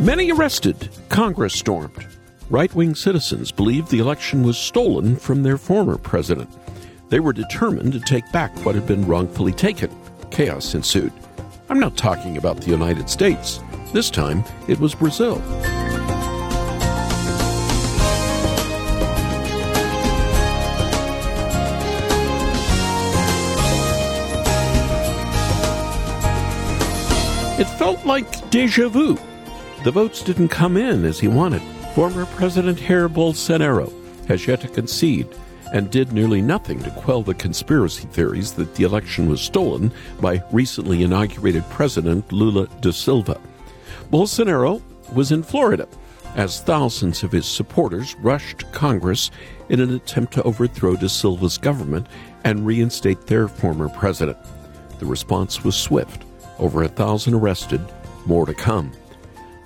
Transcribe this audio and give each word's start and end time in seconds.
Many 0.00 0.30
arrested, 0.30 0.90
Congress 1.08 1.54
stormed. 1.54 2.06
Right 2.50 2.72
wing 2.74 2.94
citizens 2.94 3.50
believed 3.50 3.90
the 3.90 3.98
election 3.98 4.42
was 4.42 4.58
stolen 4.58 5.16
from 5.16 5.42
their 5.42 5.56
former 5.56 5.96
president. 5.96 6.50
They 7.08 7.18
were 7.18 7.32
determined 7.32 7.94
to 7.94 8.00
take 8.00 8.30
back 8.30 8.54
what 8.64 8.74
had 8.74 8.86
been 8.86 9.06
wrongfully 9.06 9.52
taken. 9.52 9.90
Chaos 10.30 10.74
ensued. 10.74 11.14
I'm 11.70 11.80
not 11.80 11.96
talking 11.96 12.36
about 12.36 12.60
the 12.60 12.70
United 12.70 13.08
States. 13.08 13.58
This 13.94 14.10
time, 14.10 14.44
it 14.68 14.78
was 14.78 14.94
Brazil. 14.94 15.36
It 27.58 27.68
felt 27.78 28.04
like 28.04 28.50
deja 28.50 28.90
vu. 28.90 29.18
The 29.86 29.92
votes 29.92 30.20
didn't 30.20 30.48
come 30.48 30.76
in 30.76 31.04
as 31.04 31.20
he 31.20 31.28
wanted. 31.28 31.62
Former 31.94 32.26
President 32.26 32.76
Jair 32.76 33.08
Bolsonaro 33.08 33.92
has 34.26 34.44
yet 34.44 34.62
to 34.62 34.68
concede 34.68 35.28
and 35.72 35.88
did 35.92 36.12
nearly 36.12 36.42
nothing 36.42 36.82
to 36.82 36.90
quell 36.90 37.22
the 37.22 37.34
conspiracy 37.34 38.08
theories 38.08 38.50
that 38.54 38.74
the 38.74 38.82
election 38.82 39.28
was 39.28 39.40
stolen 39.40 39.92
by 40.20 40.42
recently 40.50 41.04
inaugurated 41.04 41.62
President 41.70 42.32
Lula 42.32 42.66
da 42.80 42.90
Silva. 42.90 43.40
Bolsonaro 44.10 44.82
was 45.12 45.30
in 45.30 45.44
Florida 45.44 45.86
as 46.34 46.60
thousands 46.60 47.22
of 47.22 47.30
his 47.30 47.46
supporters 47.46 48.16
rushed 48.16 48.64
Congress 48.72 49.30
in 49.68 49.78
an 49.78 49.94
attempt 49.94 50.32
to 50.32 50.42
overthrow 50.42 50.96
da 50.96 51.06
Silva's 51.06 51.58
government 51.58 52.08
and 52.42 52.66
reinstate 52.66 53.28
their 53.28 53.46
former 53.46 53.88
president. 53.88 54.36
The 54.98 55.06
response 55.06 55.62
was 55.62 55.76
swift 55.76 56.24
over 56.58 56.82
a 56.82 56.88
thousand 56.88 57.34
arrested, 57.34 57.80
more 58.24 58.46
to 58.46 58.54
come. 58.54 58.90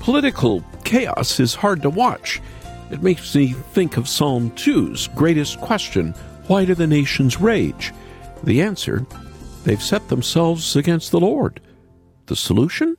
Political 0.00 0.64
chaos 0.82 1.38
is 1.38 1.54
hard 1.54 1.82
to 1.82 1.90
watch. 1.90 2.40
It 2.90 3.02
makes 3.02 3.34
me 3.34 3.52
think 3.52 3.98
of 3.98 4.08
Psalm 4.08 4.50
2's 4.52 5.08
greatest 5.08 5.60
question 5.60 6.12
why 6.46 6.64
do 6.64 6.74
the 6.74 6.86
nations 6.86 7.38
rage? 7.38 7.92
The 8.42 8.62
answer 8.62 9.06
they've 9.64 9.80
set 9.80 10.08
themselves 10.08 10.74
against 10.74 11.10
the 11.10 11.20
Lord. 11.20 11.60
The 12.26 12.34
solution? 12.34 12.96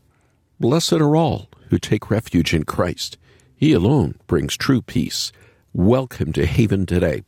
Blessed 0.60 0.94
are 0.94 1.16
all 1.16 1.50
who 1.70 1.80
take 1.80 2.12
refuge 2.12 2.54
in 2.54 2.66
Christ. 2.66 3.18
He 3.56 3.74
alone 3.74 4.20
brings 4.28 4.56
true 4.56 4.84
peace. 4.84 5.32
Welcome 5.74 6.32
to 6.34 6.46
Haven 6.46 6.86
today. 6.86 7.24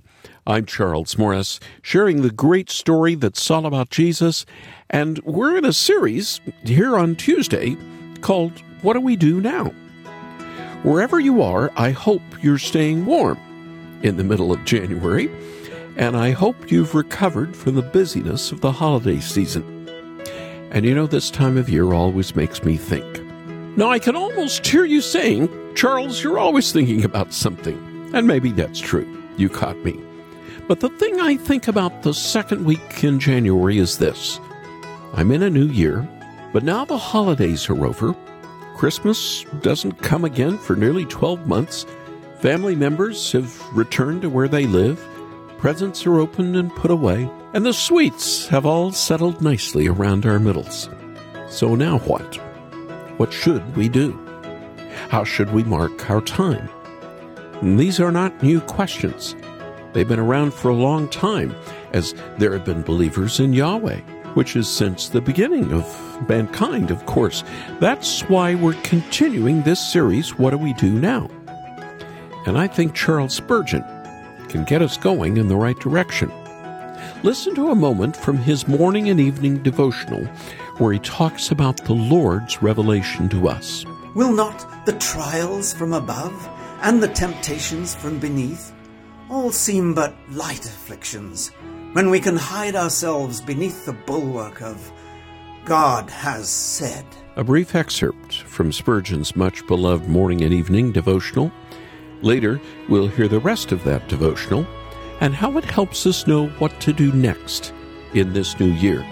I'm 0.46 0.68
Charles 0.68 1.18
Morris, 1.18 1.60
sharing 1.82 2.22
the 2.22 2.32
great 2.32 2.70
story 2.70 3.16
that's 3.16 3.50
all 3.50 3.66
about 3.66 3.90
Jesus, 3.90 4.46
and 4.90 5.18
we're 5.24 5.58
in 5.58 5.66
a 5.66 5.74
series 5.74 6.40
here 6.64 6.96
on 6.96 7.16
Tuesday 7.16 7.76
called 8.24 8.60
What 8.82 8.94
Do 8.94 9.02
We 9.02 9.16
Do 9.16 9.40
Now? 9.40 9.66
Wherever 10.82 11.20
you 11.20 11.42
are, 11.44 11.72
I 11.76 11.92
hope 11.92 12.22
you're 12.42 12.58
staying 12.58 13.06
warm 13.06 13.38
in 14.02 14.18
the 14.18 14.24
middle 14.24 14.52
of 14.52 14.66
January, 14.66 15.30
and 15.96 16.18
I 16.18 16.32
hope 16.32 16.72
you've 16.72 16.96
recovered 16.96 17.56
from 17.56 17.76
the 17.76 17.82
busyness 17.82 18.52
of 18.52 18.62
the 18.62 18.72
holiday 18.72 19.20
season. 19.20 19.70
And 20.72 20.86
you 20.86 20.96
know, 20.96 21.06
this 21.06 21.30
time 21.30 21.58
of 21.58 21.70
year 21.70 21.94
always 21.94 22.36
makes 22.36 22.64
me 22.64 22.78
think. 22.78 23.22
Now, 23.78 23.92
I 23.92 24.00
can 24.00 24.16
almost 24.16 24.66
hear 24.66 24.86
you 24.86 25.02
saying, 25.02 25.50
Charles, 25.76 26.24
you're 26.24 26.40
always 26.40 26.72
thinking 26.72 27.04
about 27.04 27.34
something. 27.34 27.78
And 28.14 28.28
maybe 28.28 28.52
that's 28.52 28.80
true. 28.80 29.08
You 29.38 29.50
caught 29.50 29.78
me. 29.80 30.00
But 30.68 30.80
the 30.80 30.90
thing 30.90 31.20
I 31.20 31.38
think 31.38 31.68
about 31.68 32.04
the 32.04 32.14
second 32.14 32.66
week 32.66 33.04
in 33.04 33.20
January 33.20 33.80
is 33.80 33.98
this 33.98 34.40
I'm 35.14 35.32
in 35.32 35.44
a 35.44 35.50
new 35.50 35.68
year, 35.68 36.08
but 36.54 36.64
now 36.64 36.86
the 36.86 36.98
holidays 36.98 37.68
are 37.70 37.86
over. 37.86 38.16
Christmas 38.78 39.44
doesn't 39.62 40.02
come 40.02 40.24
again 40.24 40.58
for 40.58 40.76
nearly 40.76 41.06
12 41.06 41.48
months. 41.48 41.86
Family 42.40 42.76
members 42.76 43.32
have 43.32 43.60
returned 43.76 44.22
to 44.22 44.30
where 44.30 44.48
they 44.48 44.68
live. 44.68 45.04
Presents 45.58 46.06
are 46.06 46.20
opened 46.20 46.56
and 46.56 46.76
put 46.76 46.92
away, 46.92 47.30
and 47.54 47.66
the 47.66 47.74
sweets 47.74 48.48
have 48.48 48.66
all 48.66 48.92
settled 48.92 49.42
nicely 49.42 49.88
around 49.88 50.26
our 50.26 50.40
middles. 50.40 50.90
So 51.50 51.76
now 51.76 52.00
what? 52.00 52.36
What 53.18 53.34
should 53.34 53.76
we 53.76 53.90
do? 53.90 54.20
How 55.10 55.24
should 55.24 55.52
we 55.54 55.64
mark 55.64 56.10
our 56.10 56.22
time? 56.22 56.70
And 57.62 57.80
these 57.80 58.00
are 58.00 58.12
not 58.12 58.44
new 58.44 58.60
questions. 58.62 59.36
They've 59.94 60.08
been 60.08 60.20
around 60.20 60.54
for 60.54 60.70
a 60.70 60.76
long 60.76 61.08
time, 61.08 61.56
as 61.94 62.14
there 62.38 62.52
have 62.54 62.66
been 62.66 62.82
believers 62.82 63.40
in 63.40 63.54
Yahweh, 63.54 64.02
which 64.34 64.56
is 64.56 64.68
since 64.68 65.10
the 65.10 65.22
beginning 65.22 65.72
of 65.74 66.30
mankind, 66.30 66.92
of 66.92 67.06
course. 67.06 67.44
That's 67.80 68.22
why 68.24 68.56
we're 68.56 68.82
continuing 68.84 69.62
this 69.62 69.80
series, 69.80 70.38
What 70.38 70.52
Do 70.52 70.58
We 70.58 70.74
Do 70.74 70.92
Now? 70.92 71.30
And 72.46 72.58
I 72.58 72.68
think 72.68 72.94
Charles 72.94 73.34
Spurgeon 73.34 73.84
can 74.50 74.64
get 74.66 74.82
us 74.82 74.98
going 74.98 75.38
in 75.38 75.48
the 75.48 75.56
right 75.56 75.80
direction. 75.80 76.32
Listen 77.24 77.56
to 77.56 77.70
a 77.70 77.76
moment 77.76 78.16
from 78.16 78.38
his 78.38 78.68
morning 78.68 79.10
and 79.10 79.20
evening 79.20 79.64
devotional 79.64 80.26
where 80.78 80.94
he 80.94 81.00
talks 81.00 81.52
about 81.52 81.84
the 81.86 81.94
Lord's 81.94 82.62
revelation 82.62 83.30
to 83.30 83.48
us. 83.48 83.86
Will 84.16 84.34
not 84.34 84.86
the 84.86 84.94
trials 84.94 85.74
from 85.74 85.94
above 85.94 86.50
and 86.82 87.02
the 87.02 87.08
temptations 87.08 87.96
from 87.96 88.20
beneath 88.20 88.74
all 89.30 89.52
seem 89.52 89.94
but 89.94 90.14
light 90.30 90.66
afflictions 90.66 91.52
when 91.94 92.10
we 92.10 92.20
can 92.20 92.36
hide 92.36 92.76
ourselves 92.76 93.40
beneath 93.40 93.86
the 93.86 93.94
bulwark 93.94 94.62
of 94.62 94.92
God 95.64 96.10
has 96.10 96.50
said. 96.50 97.06
A 97.36 97.44
brief 97.44 97.76
excerpt 97.76 98.42
from 98.42 98.72
Spurgeon's 98.72 99.36
much 99.36 99.66
beloved 99.68 100.10
morning 100.10 100.42
and 100.42 100.54
evening 100.54 100.92
devotional. 100.92 101.52
Later, 102.22 102.60
we'll 102.90 103.08
hear 103.08 103.28
the 103.28 103.40
rest 103.40 103.72
of 103.72 103.84
that 103.86 104.08
devotional 104.08 104.68
and 105.22 105.34
how 105.34 105.58
it 105.58 105.66
helps 105.66 106.06
us 106.06 106.28
know 106.28 106.48
what 106.60 106.80
to 106.82 106.94
do 106.94 107.12
next 107.14 107.74
in 108.14 108.34
this 108.34 108.60
new 108.60 108.72
year. 108.72 109.06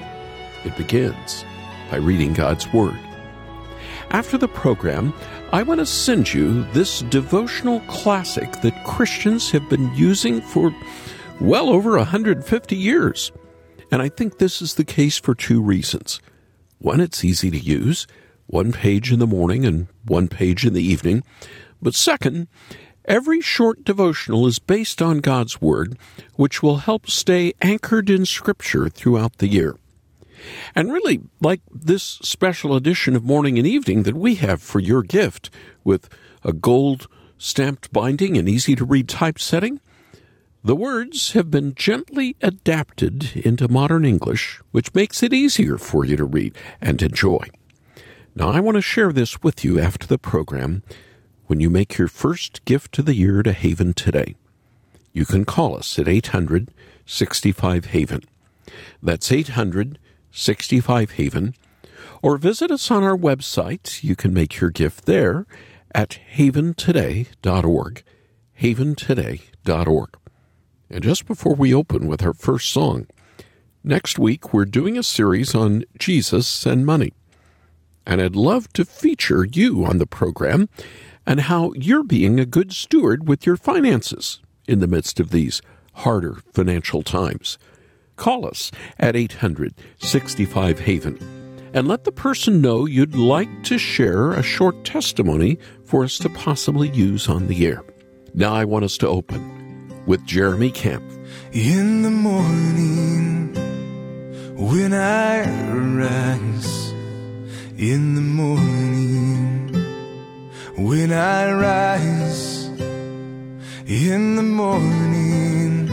It 0.65 0.75
begins 0.75 1.45
by 1.89 1.97
reading 1.97 2.33
God's 2.33 2.71
Word. 2.73 2.99
After 4.09 4.37
the 4.37 4.47
program, 4.47 5.13
I 5.53 5.63
want 5.63 5.79
to 5.79 5.85
send 5.85 6.33
you 6.33 6.63
this 6.71 7.01
devotional 7.03 7.79
classic 7.81 8.51
that 8.61 8.85
Christians 8.85 9.51
have 9.51 9.69
been 9.69 9.93
using 9.95 10.41
for 10.41 10.75
well 11.41 11.69
over 11.69 11.97
150 11.97 12.75
years. 12.75 13.31
And 13.91 14.01
I 14.01 14.09
think 14.09 14.37
this 14.37 14.61
is 14.61 14.75
the 14.75 14.85
case 14.85 15.17
for 15.17 15.35
two 15.35 15.61
reasons. 15.61 16.21
One, 16.79 16.99
it's 16.99 17.25
easy 17.25 17.51
to 17.51 17.59
use, 17.59 18.07
one 18.47 18.71
page 18.71 19.11
in 19.11 19.19
the 19.19 19.27
morning 19.27 19.65
and 19.65 19.87
one 20.05 20.27
page 20.27 20.65
in 20.65 20.73
the 20.73 20.83
evening. 20.83 21.23
But 21.81 21.95
second, 21.95 22.47
every 23.05 23.41
short 23.41 23.83
devotional 23.83 24.47
is 24.47 24.59
based 24.59 25.01
on 25.01 25.19
God's 25.19 25.61
Word, 25.61 25.97
which 26.35 26.63
will 26.63 26.77
help 26.77 27.09
stay 27.09 27.53
anchored 27.61 28.09
in 28.09 28.25
Scripture 28.25 28.87
throughout 28.87 29.37
the 29.37 29.47
year. 29.47 29.77
And 30.73 30.91
really, 30.91 31.21
like 31.39 31.61
this 31.71 32.03
special 32.03 32.75
edition 32.75 33.15
of 33.15 33.23
Morning 33.23 33.57
and 33.57 33.67
Evening 33.67 34.03
that 34.03 34.15
we 34.15 34.35
have 34.35 34.61
for 34.61 34.79
your 34.79 35.03
gift 35.03 35.49
with 35.83 36.09
a 36.43 36.53
gold 36.53 37.07
stamped 37.37 37.91
binding 37.91 38.37
and 38.37 38.47
easy 38.47 38.75
to 38.75 38.85
read 38.85 39.07
typesetting, 39.07 39.79
the 40.63 40.75
words 40.75 41.31
have 41.31 41.49
been 41.49 41.73
gently 41.73 42.35
adapted 42.41 43.35
into 43.35 43.67
modern 43.67 44.05
English, 44.05 44.61
which 44.71 44.93
makes 44.93 45.23
it 45.23 45.33
easier 45.33 45.77
for 45.77 46.05
you 46.05 46.15
to 46.15 46.23
read 46.23 46.55
and 46.79 47.01
enjoy. 47.01 47.47
Now, 48.35 48.49
I 48.49 48.59
want 48.59 48.75
to 48.75 48.81
share 48.81 49.11
this 49.11 49.41
with 49.41 49.65
you 49.65 49.79
after 49.79 50.05
the 50.05 50.19
program 50.19 50.83
when 51.47 51.59
you 51.59 51.69
make 51.69 51.97
your 51.97 52.07
first 52.07 52.63
gift 52.63 52.99
of 52.99 53.05
the 53.05 53.15
year 53.15 53.41
to 53.43 53.51
Haven 53.51 53.93
today. 53.93 54.35
You 55.13 55.25
can 55.25 55.45
call 55.45 55.75
us 55.75 55.97
at 55.99 56.07
800 56.07 56.71
65 57.05 57.85
Haven. 57.85 58.21
That's 59.01 59.31
800 59.31 59.99
65 60.31 61.11
Haven, 61.11 61.55
or 62.21 62.37
visit 62.37 62.71
us 62.71 62.89
on 62.89 63.03
our 63.03 63.17
website. 63.17 64.03
You 64.03 64.15
can 64.15 64.33
make 64.33 64.61
your 64.61 64.69
gift 64.69 65.05
there 65.05 65.45
at 65.93 66.19
haventoday.org. 66.35 68.03
Haventoday.org. 68.61 70.20
And 70.91 71.03
just 71.05 71.25
before 71.25 71.55
we 71.55 71.73
open 71.73 72.05
with 72.07 72.21
our 72.21 72.33
first 72.33 72.69
song, 72.69 73.07
next 73.81 74.19
week 74.19 74.53
we're 74.53 74.65
doing 74.65 74.97
a 74.97 75.03
series 75.03 75.55
on 75.55 75.85
Jesus 75.97 76.65
and 76.65 76.85
money. 76.85 77.13
And 78.05 78.21
I'd 78.21 78.35
love 78.35 78.71
to 78.73 78.83
feature 78.83 79.45
you 79.45 79.85
on 79.85 79.99
the 79.99 80.05
program 80.05 80.67
and 81.25 81.41
how 81.41 81.71
you're 81.75 82.03
being 82.03 82.41
a 82.41 82.45
good 82.45 82.73
steward 82.73 83.25
with 83.25 83.45
your 83.45 83.55
finances 83.55 84.41
in 84.67 84.79
the 84.79 84.87
midst 84.87 85.21
of 85.21 85.29
these 85.29 85.61
harder 85.93 86.39
financial 86.51 87.03
times. 87.03 87.57
Call 88.17 88.45
us 88.45 88.69
at 88.99 89.15
800 89.15 89.73
65 89.97 90.79
Haven 90.79 91.17
and 91.73 91.87
let 91.87 92.03
the 92.03 92.11
person 92.11 92.59
know 92.59 92.85
you'd 92.85 93.15
like 93.15 93.63
to 93.63 93.77
share 93.77 94.31
a 94.31 94.43
short 94.43 94.83
testimony 94.83 95.57
for 95.85 96.03
us 96.03 96.17
to 96.17 96.27
possibly 96.27 96.89
use 96.89 97.29
on 97.29 97.47
the 97.47 97.65
air. 97.65 97.81
Now 98.33 98.53
I 98.53 98.65
want 98.65 98.83
us 98.83 98.97
to 98.97 99.07
open 99.07 99.60
with 100.05 100.25
Jeremy 100.25 100.71
Camp. 100.71 101.03
In 101.51 102.01
the 102.01 102.09
morning, 102.11 103.55
when 104.55 104.93
I 104.93 105.41
rise, 105.95 106.91
in 107.77 108.15
the 108.15 108.21
morning, 108.21 109.73
when 110.77 111.11
I 111.11 111.51
rise. 111.51 112.61
In 113.91 114.35
the 114.37 114.43
morning, 114.43 115.89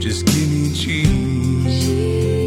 Just 0.00 0.26
give 0.26 0.50
me 0.50 0.72
Jesus. 0.72 2.37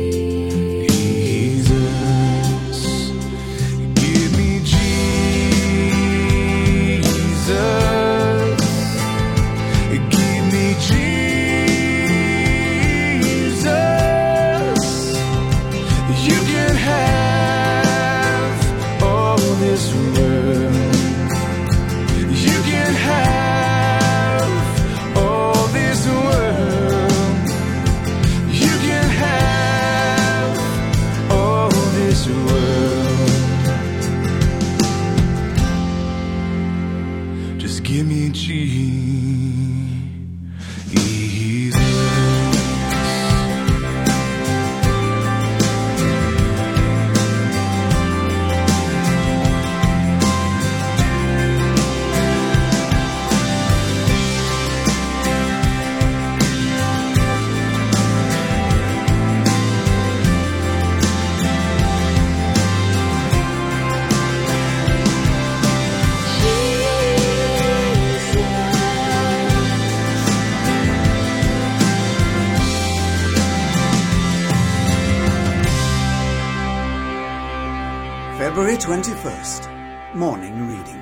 21st, 78.82 79.70
morning 80.16 80.68
reading. 80.68 81.00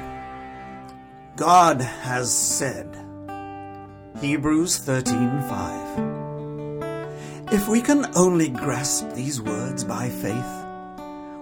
God 1.38 1.80
has 1.80 2.30
said. 2.30 2.98
Hebrews 4.20 4.80
13:5. 4.80 7.54
If 7.54 7.70
we 7.70 7.80
can 7.80 8.12
only 8.18 8.50
grasp 8.50 9.14
these 9.14 9.42
words 9.42 9.86
by 9.86 10.10
faith, 10.10 10.66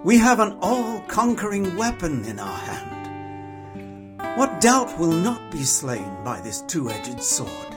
we 0.04 0.16
have 0.18 0.38
an 0.38 0.56
all-conquering 0.62 1.76
weapon 1.76 2.24
in 2.24 2.38
our 2.38 2.58
hand. 2.70 4.38
What 4.38 4.60
doubt 4.60 4.96
will 4.96 5.10
not 5.10 5.50
be 5.50 5.64
slain 5.64 6.22
by 6.24 6.40
this 6.40 6.62
two-edged 6.68 7.20
sword? 7.20 7.74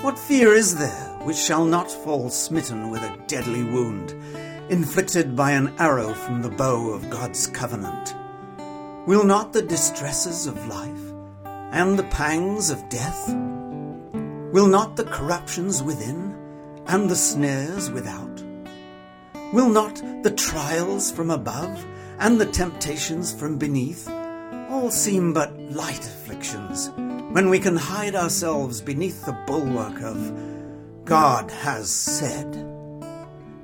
What 0.00 0.18
fear 0.18 0.54
is 0.54 0.76
there 0.76 1.18
which 1.24 1.36
shall 1.36 1.66
not 1.66 1.90
fall 1.90 2.30
smitten 2.30 2.88
with 2.88 3.02
a 3.02 3.18
deadly 3.26 3.64
wound, 3.64 4.14
inflicted 4.70 5.34
by 5.34 5.50
an 5.50 5.74
arrow 5.78 6.14
from 6.14 6.42
the 6.42 6.48
bow 6.48 6.90
of 6.90 7.10
God's 7.10 7.48
covenant? 7.48 8.14
Will 9.06 9.24
not 9.24 9.52
the 9.52 9.62
distresses 9.62 10.46
of 10.46 10.68
life 10.68 11.12
and 11.44 11.98
the 11.98 12.04
pangs 12.04 12.70
of 12.70 12.88
death? 12.88 13.28
Will 14.52 14.68
not 14.68 14.94
the 14.94 15.04
corruptions 15.04 15.82
within 15.82 16.36
and 16.86 17.10
the 17.10 17.16
snares 17.16 17.90
without? 17.90 18.42
Will 19.52 19.68
not 19.68 19.96
the 20.22 20.34
trials 20.36 21.10
from 21.10 21.30
above 21.30 21.84
and 22.20 22.40
the 22.40 22.46
temptations 22.46 23.32
from 23.32 23.58
beneath 23.58 24.08
all 24.70 24.90
seem 24.92 25.32
but 25.32 25.58
light 25.58 26.06
afflictions 26.06 26.90
when 27.32 27.50
we 27.50 27.58
can 27.58 27.76
hide 27.76 28.14
ourselves 28.14 28.80
beneath 28.80 29.26
the 29.26 29.32
bulwark 29.48 30.00
of 30.00 30.32
God 31.04 31.50
has 31.50 31.90
said? 31.90 32.54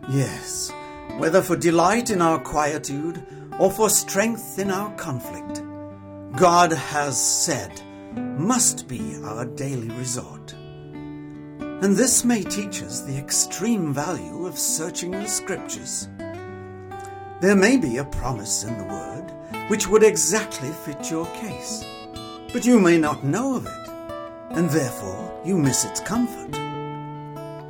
Yes, 0.09 0.73
whether 1.19 1.43
for 1.43 1.57
delight 1.57 2.11
in 2.11 2.21
our 2.21 2.39
quietude 2.39 3.25
or 3.59 3.71
for 3.71 3.89
strength 3.89 4.59
in 4.59 4.71
our 4.71 4.95
conflict, 4.97 5.63
God 6.37 6.73
has 6.73 7.23
said 7.23 7.83
must 8.39 8.87
be 8.89 9.17
our 9.25 9.45
daily 9.45 9.89
resort. 9.97 10.53
And 10.53 11.97
this 11.97 12.25
may 12.25 12.43
teach 12.43 12.83
us 12.83 13.03
the 13.03 13.17
extreme 13.17 13.93
value 13.93 14.47
of 14.47 14.59
searching 14.59 15.11
the 15.11 15.27
Scriptures. 15.27 16.09
There 17.41 17.57
may 17.57 17.77
be 17.77 17.99
a 17.99 18.05
promise 18.05 18.65
in 18.65 18.77
the 18.79 18.85
Word 18.85 19.33
which 19.69 19.87
would 19.89 20.03
exactly 20.03 20.71
fit 20.71 21.11
your 21.11 21.27
case, 21.35 21.85
but 22.53 22.65
you 22.65 22.81
may 22.81 22.99
not 22.99 23.25
know 23.25 23.57
of 23.57 23.67
it, 23.67 23.89
and 24.51 24.71
therefore 24.71 25.43
you 25.45 25.59
miss 25.59 25.85
its 25.85 26.01
comfort. 26.01 26.55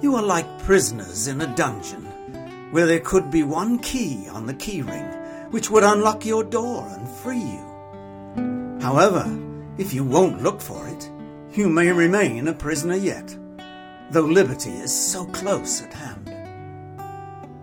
You 0.02 0.14
are 0.14 0.22
like 0.22 0.58
prisoners 0.60 1.26
in 1.26 1.40
a 1.40 1.54
dungeon, 1.56 2.05
where 2.70 2.86
there 2.86 3.00
could 3.00 3.30
be 3.30 3.42
one 3.42 3.78
key 3.78 4.28
on 4.28 4.46
the 4.46 4.54
keyring 4.54 5.16
which 5.50 5.70
would 5.70 5.84
unlock 5.84 6.24
your 6.24 6.44
door 6.44 6.86
and 6.88 7.08
free 7.08 7.38
you. 7.38 8.78
However, 8.80 9.24
if 9.78 9.94
you 9.94 10.04
won't 10.04 10.42
look 10.42 10.60
for 10.60 10.86
it, 10.88 11.10
you 11.52 11.68
may 11.68 11.90
remain 11.92 12.48
a 12.48 12.52
prisoner 12.52 12.96
yet, 12.96 13.36
though 14.10 14.20
liberty 14.20 14.70
is 14.70 14.92
so 14.92 15.24
close 15.26 15.82
at 15.82 15.92
hand. 15.92 16.26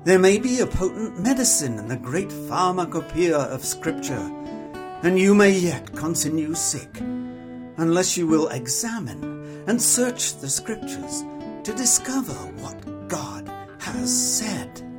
There 0.06 0.20
may 0.20 0.38
be 0.38 0.60
a 0.60 0.68
potent 0.68 1.20
medicine 1.20 1.80
in 1.80 1.88
the 1.88 1.98
great 1.98 2.32
pharmacopoeia 2.32 3.38
of 3.38 3.64
Scripture, 3.64 4.32
and 5.04 5.20
you 5.20 5.34
may 5.34 5.52
yet 5.52 5.94
continue 5.96 6.56
sick, 6.56 7.00
unless 7.78 8.18
you 8.18 8.28
will 8.28 8.50
examine 8.50 9.64
and 9.68 9.82
search 9.82 10.38
the 10.38 10.50
Scriptures 10.50 11.24
to 11.64 11.74
discover 11.74 12.34
what 12.34 13.08
God 13.08 13.50
has 13.80 14.38
said. 14.38 14.93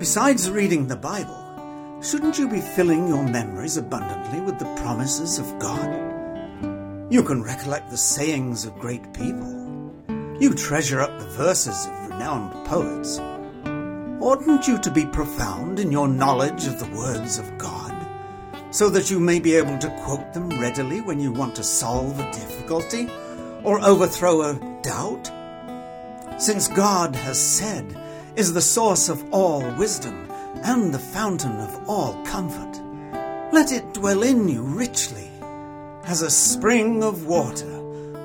Besides 0.00 0.50
reading 0.50 0.86
the 0.86 0.96
Bible, 0.96 2.00
shouldn't 2.00 2.38
you 2.38 2.48
be 2.48 2.62
filling 2.62 3.06
your 3.06 3.22
memories 3.22 3.76
abundantly 3.76 4.40
with 4.40 4.58
the 4.58 4.74
promises 4.76 5.38
of 5.38 5.58
God? 5.58 5.90
You 7.10 7.22
can 7.22 7.42
recollect 7.42 7.90
the 7.90 7.98
sayings 7.98 8.64
of 8.64 8.78
great 8.78 9.12
people. 9.12 9.92
You 10.40 10.54
treasure 10.54 11.02
up 11.02 11.18
the 11.18 11.26
verses 11.26 11.84
of 11.84 12.08
renowned 12.08 12.66
poets. 12.66 13.18
Oughtn't 14.22 14.66
you 14.66 14.78
to 14.78 14.90
be 14.90 15.04
profound 15.04 15.78
in 15.78 15.92
your 15.92 16.08
knowledge 16.08 16.66
of 16.66 16.78
the 16.78 16.96
words 16.96 17.36
of 17.36 17.58
God, 17.58 17.94
so 18.70 18.88
that 18.88 19.10
you 19.10 19.20
may 19.20 19.38
be 19.38 19.54
able 19.54 19.76
to 19.76 20.00
quote 20.02 20.32
them 20.32 20.48
readily 20.48 21.02
when 21.02 21.20
you 21.20 21.30
want 21.30 21.54
to 21.56 21.62
solve 21.62 22.18
a 22.18 22.32
difficulty 22.32 23.10
or 23.64 23.84
overthrow 23.84 24.40
a 24.40 24.80
doubt? 24.82 25.30
Since 26.40 26.68
God 26.68 27.14
has 27.16 27.38
said, 27.38 28.00
is 28.36 28.52
the 28.52 28.60
source 28.60 29.08
of 29.08 29.24
all 29.32 29.62
wisdom 29.76 30.30
and 30.64 30.92
the 30.92 30.98
fountain 30.98 31.56
of 31.58 31.88
all 31.88 32.14
comfort. 32.24 32.80
Let 33.52 33.72
it 33.72 33.94
dwell 33.94 34.22
in 34.22 34.48
you 34.48 34.62
richly, 34.62 35.30
as 36.04 36.22
a 36.22 36.30
spring 36.30 37.02
of 37.02 37.26
water 37.26 37.80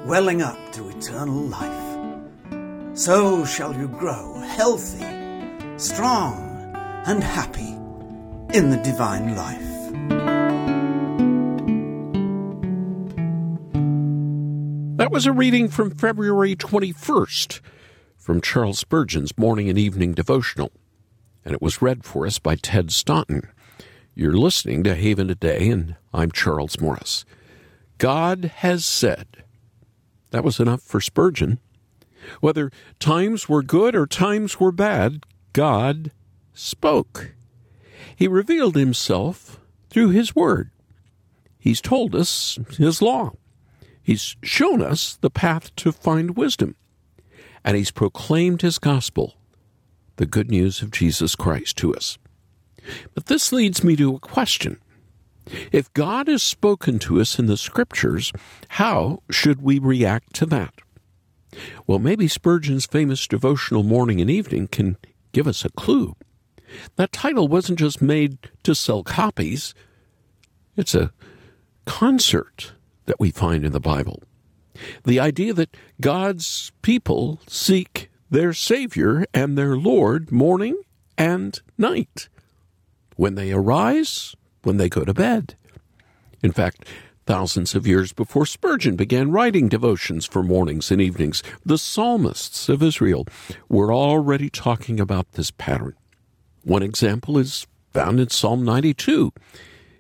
welling 0.05 0.41
up 0.41 0.57
to 0.73 0.89
eternal 0.89 1.41
life. 1.41 2.97
So 2.97 3.43
shall 3.45 3.75
you 3.75 3.87
grow 3.87 4.39
healthy, 4.39 5.05
strong, 5.77 6.73
and 7.05 7.23
happy 7.23 7.75
in 8.57 8.69
the 8.69 8.77
divine 8.77 9.35
life. 9.35 9.75
That 14.97 15.11
was 15.11 15.25
a 15.25 15.33
reading 15.33 15.67
from 15.67 15.91
February 15.91 16.55
21st 16.55 17.59
from 18.25 18.41
Charles 18.41 18.79
Spurgeon's 18.79 19.37
morning 19.37 19.69
and 19.69 19.77
evening 19.77 20.15
devotional, 20.15 20.71
and 21.45 21.53
it 21.53 21.61
was 21.61 21.79
read 21.79 22.03
for 22.03 22.25
us 22.25 22.39
by 22.39 22.55
Ted 22.55 22.91
Staunton. 22.91 23.47
You're 24.15 24.35
listening 24.35 24.83
to 24.83 24.95
Haven 24.95 25.27
Today, 25.27 25.69
and 25.69 25.95
I'm 26.11 26.31
Charles 26.31 26.81
Morris. 26.81 27.23
God 27.99 28.45
has 28.45 28.83
said. 28.83 29.43
That 30.31 30.43
was 30.43 30.59
enough 30.59 30.81
for 30.81 30.99
Spurgeon. 30.99 31.59
Whether 32.41 32.71
times 32.99 33.47
were 33.47 33.61
good 33.61 33.95
or 33.95 34.07
times 34.07 34.59
were 34.59 34.71
bad, 34.71 35.23
God 35.53 36.09
spoke. 36.51 37.35
He 38.15 38.27
revealed 38.27 38.75
himself 38.75 39.59
through 39.91 40.09
his 40.09 40.35
word. 40.35 40.71
He's 41.59 41.79
told 41.79 42.15
us 42.15 42.57
his 42.75 43.03
law. 43.03 43.33
He's 44.01 44.35
shown 44.41 44.81
us 44.81 45.15
the 45.15 45.29
path 45.29 45.75
to 45.75 45.91
find 45.91 46.35
wisdom 46.35 46.75
and 47.65 47.75
he's 47.75 47.91
proclaimed 47.91 48.61
his 48.61 48.77
gospel, 48.77 49.35
the 50.17 50.27
good 50.27 50.49
news 50.49 50.81
of 50.81 50.91
Jesus 50.91 51.35
Christ 51.35 51.75
to 51.77 51.93
us. 51.93 52.17
But 53.15 53.25
this 53.25 53.51
leads 53.51 53.83
me 53.83 53.95
to 53.95 54.15
a 54.15 54.19
question. 54.19 54.77
If 55.71 55.91
God 55.93 56.27
has 56.27 56.43
spoken 56.43 56.99
to 56.99 57.19
us 57.19 57.39
in 57.39 57.47
the 57.47 57.57
scriptures, 57.57 58.31
how 58.69 59.23
should 59.31 59.61
we 59.61 59.79
react 59.79 60.33
to 60.35 60.45
that? 60.47 60.75
Well, 61.87 61.99
maybe 61.99 62.27
Spurgeon's 62.27 62.85
famous 62.85 63.27
devotional 63.27 63.83
morning 63.83 64.21
and 64.21 64.29
evening 64.29 64.67
can 64.67 64.97
give 65.31 65.47
us 65.47 65.65
a 65.65 65.69
clue. 65.69 66.15
That 66.97 67.11
title 67.11 67.47
wasn't 67.47 67.79
just 67.79 68.01
made 68.01 68.37
to 68.63 68.75
sell 68.75 69.03
copies, 69.03 69.73
it's 70.75 70.93
a 70.93 71.11
concert 71.85 72.73
that 73.05 73.19
we 73.19 73.31
find 73.31 73.65
in 73.65 73.71
the 73.71 73.79
Bible. 73.79 74.21
The 75.03 75.19
idea 75.19 75.53
that 75.53 75.75
God's 76.01 76.71
people 76.81 77.39
seek 77.47 78.09
their 78.29 78.53
Savior 78.53 79.25
and 79.33 79.57
their 79.57 79.77
Lord 79.77 80.31
morning 80.31 80.81
and 81.17 81.59
night, 81.77 82.27
when 83.15 83.35
they 83.35 83.51
arise, 83.51 84.35
when 84.63 84.77
they 84.77 84.89
go 84.89 85.05
to 85.05 85.13
bed. 85.13 85.55
In 86.43 86.51
fact, 86.51 86.85
thousands 87.25 87.73
of 87.73 87.87
years 87.87 88.13
before 88.13 88.45
Spurgeon 88.45 88.95
began 88.95 89.31
writing 89.31 89.69
devotions 89.69 90.25
for 90.25 90.43
mornings 90.43 90.91
and 90.91 91.01
evenings, 91.01 91.41
the 91.65 91.77
psalmists 91.77 92.67
of 92.69 92.83
Israel 92.83 93.25
were 93.69 93.93
already 93.93 94.49
talking 94.49 94.99
about 94.99 95.31
this 95.33 95.51
pattern. 95.51 95.95
One 96.63 96.83
example 96.83 97.37
is 97.37 97.67
found 97.93 98.19
in 98.19 98.29
Psalm 98.29 98.65
92. 98.65 99.31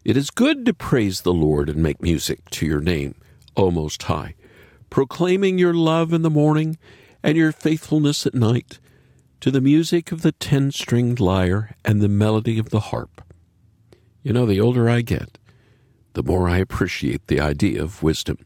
It 0.03 0.17
is 0.17 0.29
good 0.29 0.65
to 0.65 0.73
praise 0.73 1.21
the 1.21 1.33
Lord 1.33 1.69
and 1.69 1.81
make 1.81 2.01
music 2.01 2.49
to 2.51 2.65
your 2.65 2.81
name, 2.81 3.15
O 3.55 3.71
Most 3.71 4.03
High 4.03 4.35
proclaiming 4.95 5.57
your 5.57 5.73
love 5.73 6.13
in 6.13 6.21
the 6.21 6.29
morning 6.29 6.77
and 7.21 7.35
your 7.35 7.51
faithfulness 7.51 8.25
at 8.25 8.33
night, 8.33 8.79
to 9.41 9.51
the 9.51 9.59
music 9.59 10.09
of 10.13 10.21
the 10.21 10.31
ten 10.31 10.71
stringed 10.71 11.19
lyre 11.19 11.75
and 11.83 11.99
the 11.99 12.07
melody 12.07 12.57
of 12.57 12.69
the 12.69 12.79
harp. 12.79 13.21
You 14.23 14.31
know, 14.31 14.45
the 14.45 14.61
older 14.61 14.89
I 14.89 15.01
get, 15.01 15.37
the 16.13 16.23
more 16.23 16.47
I 16.47 16.59
appreciate 16.59 17.27
the 17.27 17.41
idea 17.41 17.83
of 17.83 18.03
wisdom. 18.03 18.37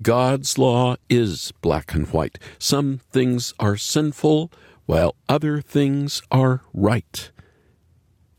God's 0.00 0.56
law 0.56 0.96
is 1.10 1.52
black 1.60 1.92
and 1.92 2.06
white. 2.06 2.38
Some 2.58 3.02
things 3.12 3.52
are 3.60 3.76
sinful, 3.76 4.50
while 4.86 5.14
other 5.28 5.60
things 5.60 6.22
are 6.30 6.62
right. 6.72 7.30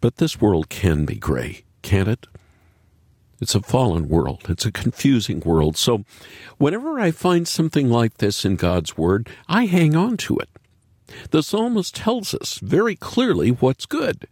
But 0.02 0.16
this 0.16 0.42
world 0.42 0.70
can 0.70 1.06
be 1.06 1.18
gray, 1.18 1.66
can't 1.84 2.10
it? 2.10 2.26
It's 3.40 3.56
a 3.56 3.62
fallen 3.62 4.08
world. 4.08 4.46
It's 4.50 4.66
a 4.66 4.72
confusing 4.72 5.42
world. 5.42 5.78
So 5.78 6.04
whenever 6.58 7.00
I 7.00 7.12
find 7.12 7.48
something 7.48 7.90
like 7.90 8.18
this 8.18 8.46
in 8.46 8.56
God's 8.56 8.98
Word, 8.98 9.30
I 9.48 9.66
hang 9.66 9.96
on 9.96 10.18
to 10.18 10.38
it. 10.38 10.50
The 11.30 11.44
psalmist 11.44 11.96
tells 11.96 12.34
us 12.34 12.60
very 12.60 12.96
clearly 12.96 13.50
what's 13.50 13.86
good, 13.86 14.28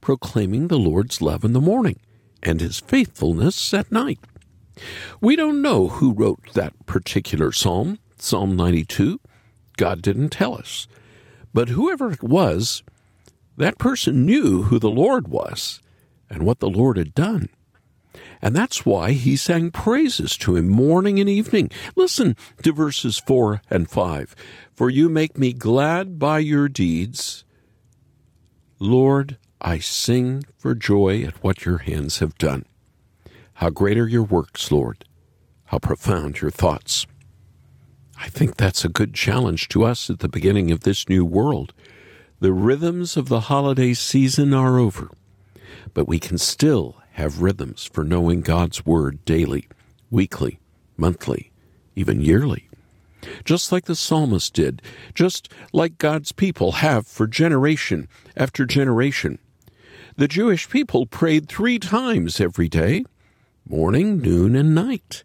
proclaiming 0.00 0.68
the 0.68 0.78
Lord's 0.78 1.22
love 1.22 1.44
in 1.44 1.52
the 1.52 1.60
morning 1.60 2.00
and 2.42 2.60
his 2.60 2.80
faithfulness 2.80 3.72
at 3.72 3.92
night. 3.92 4.18
We 5.20 5.36
don't 5.36 5.62
know 5.62 5.88
who 5.88 6.12
wrote 6.12 6.52
that 6.54 6.86
particular 6.86 7.52
psalm, 7.52 7.98
Psalm 8.18 8.56
92. 8.56 9.20
God 9.76 10.02
didn't 10.02 10.30
tell 10.30 10.54
us. 10.54 10.86
But 11.54 11.70
whoever 11.70 12.12
it 12.12 12.22
was, 12.22 12.82
that 13.56 13.78
person 13.78 14.26
knew 14.26 14.64
who 14.64 14.78
the 14.78 14.90
Lord 14.90 15.28
was 15.28 15.80
and 16.28 16.42
what 16.42 16.60
the 16.60 16.70
Lord 16.70 16.96
had 16.96 17.14
done. 17.14 17.48
And 18.40 18.54
that's 18.54 18.86
why 18.86 19.12
he 19.12 19.36
sang 19.36 19.70
praises 19.70 20.36
to 20.38 20.56
him 20.56 20.68
morning 20.68 21.18
and 21.18 21.28
evening. 21.28 21.70
Listen 21.96 22.36
to 22.62 22.72
verses 22.72 23.18
4 23.18 23.62
and 23.68 23.90
5. 23.90 24.36
For 24.72 24.90
you 24.90 25.08
make 25.08 25.36
me 25.36 25.52
glad 25.52 26.18
by 26.18 26.38
your 26.38 26.68
deeds. 26.68 27.44
Lord, 28.78 29.38
I 29.60 29.78
sing 29.78 30.44
for 30.56 30.74
joy 30.74 31.22
at 31.22 31.42
what 31.42 31.64
your 31.64 31.78
hands 31.78 32.20
have 32.20 32.38
done. 32.38 32.64
How 33.54 33.70
great 33.70 33.98
are 33.98 34.06
your 34.06 34.22
works, 34.22 34.70
Lord! 34.70 35.04
How 35.64 35.80
profound 35.80 36.40
your 36.40 36.52
thoughts! 36.52 37.06
I 38.20 38.28
think 38.28 38.56
that's 38.56 38.84
a 38.84 38.88
good 38.88 39.14
challenge 39.14 39.68
to 39.68 39.84
us 39.84 40.08
at 40.10 40.20
the 40.20 40.28
beginning 40.28 40.70
of 40.70 40.80
this 40.80 41.08
new 41.08 41.24
world. 41.24 41.72
The 42.38 42.52
rhythms 42.52 43.16
of 43.16 43.28
the 43.28 43.40
holiday 43.40 43.94
season 43.94 44.54
are 44.54 44.78
over, 44.78 45.10
but 45.92 46.06
we 46.06 46.20
can 46.20 46.38
still 46.38 46.97
have 47.18 47.42
rhythms 47.42 47.84
for 47.84 48.04
knowing 48.04 48.42
God's 48.42 48.86
Word 48.86 49.24
daily, 49.24 49.66
weekly, 50.08 50.60
monthly, 50.96 51.50
even 51.96 52.20
yearly. 52.20 52.68
Just 53.44 53.72
like 53.72 53.86
the 53.86 53.96
psalmist 53.96 54.54
did, 54.54 54.80
just 55.14 55.52
like 55.72 55.98
God's 55.98 56.30
people 56.30 56.72
have 56.72 57.08
for 57.08 57.26
generation 57.26 58.06
after 58.36 58.64
generation. 58.64 59.40
The 60.16 60.28
Jewish 60.28 60.70
people 60.70 61.06
prayed 61.06 61.48
three 61.48 61.80
times 61.80 62.40
every 62.40 62.68
day 62.68 63.04
morning, 63.68 64.20
noon, 64.20 64.54
and 64.54 64.72
night. 64.72 65.24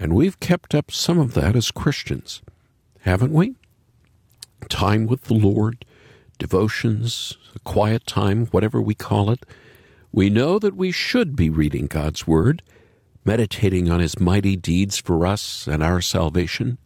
And 0.00 0.14
we've 0.14 0.40
kept 0.40 0.74
up 0.74 0.90
some 0.90 1.18
of 1.18 1.34
that 1.34 1.54
as 1.54 1.70
Christians, 1.70 2.40
haven't 3.00 3.34
we? 3.34 3.54
Time 4.70 5.06
with 5.06 5.24
the 5.24 5.34
Lord, 5.34 5.84
devotions, 6.38 7.36
a 7.54 7.58
quiet 7.58 8.06
time, 8.06 8.46
whatever 8.46 8.80
we 8.80 8.94
call 8.94 9.30
it. 9.30 9.44
We 10.12 10.30
know 10.30 10.58
that 10.58 10.76
we 10.76 10.90
should 10.90 11.36
be 11.36 11.50
reading 11.50 11.86
God's 11.86 12.26
Word, 12.26 12.62
meditating 13.24 13.90
on 13.90 14.00
His 14.00 14.18
mighty 14.18 14.56
deeds 14.56 14.98
for 14.98 15.26
us 15.26 15.66
and 15.66 15.82
our 15.82 16.00
salvation, 16.00 16.78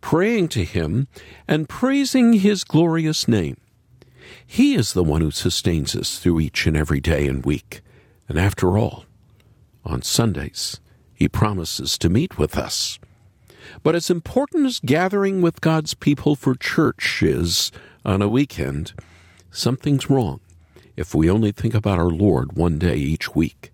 praying 0.00 0.48
to 0.48 0.64
Him, 0.64 1.06
and 1.46 1.68
praising 1.68 2.34
His 2.34 2.64
glorious 2.64 3.28
name. 3.28 3.56
He 4.44 4.74
is 4.74 4.92
the 4.92 5.04
one 5.04 5.20
who 5.20 5.30
sustains 5.30 5.94
us 5.94 6.18
through 6.18 6.40
each 6.40 6.66
and 6.66 6.76
every 6.76 7.00
day 7.00 7.28
and 7.28 7.44
week. 7.44 7.82
And 8.28 8.38
after 8.38 8.76
all, 8.76 9.04
on 9.84 10.02
Sundays, 10.02 10.80
He 11.14 11.28
promises 11.28 11.96
to 11.98 12.08
meet 12.08 12.36
with 12.36 12.58
us. 12.58 12.98
But 13.84 13.94
as 13.94 14.10
important 14.10 14.66
as 14.66 14.80
gathering 14.80 15.40
with 15.40 15.60
God's 15.60 15.94
people 15.94 16.34
for 16.34 16.56
church 16.56 17.22
is 17.22 17.70
on 18.04 18.22
a 18.22 18.28
weekend, 18.28 18.92
something's 19.50 20.10
wrong 20.10 20.40
if 20.96 21.14
we 21.14 21.30
only 21.30 21.52
think 21.52 21.74
about 21.74 21.98
our 21.98 22.10
Lord 22.10 22.56
one 22.56 22.78
day 22.78 22.96
each 22.96 23.34
week. 23.34 23.70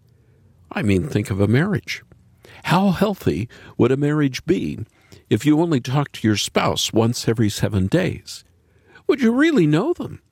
I 0.70 0.82
mean, 0.82 1.08
think 1.08 1.30
of 1.30 1.40
a 1.40 1.46
marriage. 1.46 2.02
How 2.64 2.90
healthy 2.90 3.48
would 3.76 3.92
a 3.92 3.96
marriage 3.96 4.44
be 4.44 4.80
if 5.28 5.44
you 5.46 5.60
only 5.60 5.80
talked 5.80 6.14
to 6.14 6.28
your 6.28 6.36
spouse 6.36 6.92
once 6.92 7.28
every 7.28 7.48
seven 7.48 7.86
days? 7.86 8.44
Would 9.06 9.20
you 9.20 9.32
really 9.32 9.66
know 9.66 9.92
them? 9.92 10.22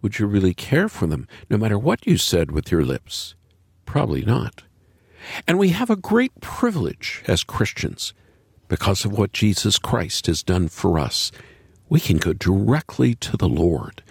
Would 0.00 0.18
you 0.18 0.26
really 0.26 0.54
care 0.54 0.88
for 0.88 1.06
them, 1.06 1.28
no 1.48 1.56
matter 1.56 1.78
what 1.78 2.06
you 2.06 2.16
said 2.16 2.50
with 2.50 2.70
your 2.72 2.84
lips? 2.84 3.34
Probably 3.86 4.22
not. 4.22 4.64
And 5.46 5.58
we 5.58 5.68
have 5.70 5.90
a 5.90 5.96
great 5.96 6.40
privilege 6.40 7.22
as 7.28 7.44
Christians 7.44 8.12
because 8.68 9.04
of 9.04 9.16
what 9.16 9.32
Jesus 9.32 9.78
Christ 9.78 10.26
has 10.26 10.42
done 10.42 10.68
for 10.68 10.98
us. 10.98 11.30
We 11.88 12.00
can 12.00 12.16
go 12.16 12.32
directly 12.32 13.14
to 13.16 13.36
the 13.36 13.48
Lord. 13.48 14.02